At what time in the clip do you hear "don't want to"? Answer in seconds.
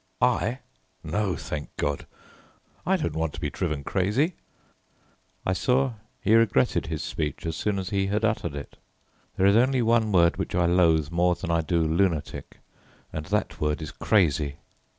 2.97-3.39